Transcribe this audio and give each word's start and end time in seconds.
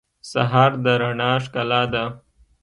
سهار 0.31 0.71
د 0.83 0.85
رڼا 1.01 1.31
ښکلا 1.43 1.81
ده. 1.93 2.03